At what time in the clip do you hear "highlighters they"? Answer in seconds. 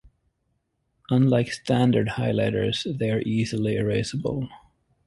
2.17-3.11